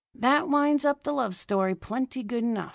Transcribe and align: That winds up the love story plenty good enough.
That 0.15 0.49
winds 0.49 0.83
up 0.83 1.03
the 1.03 1.11
love 1.13 1.35
story 1.35 1.75
plenty 1.75 2.23
good 2.23 2.43
enough. 2.43 2.69